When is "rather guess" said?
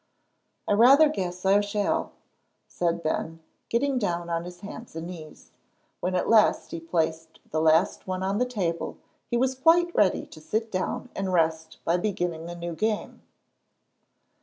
0.73-1.45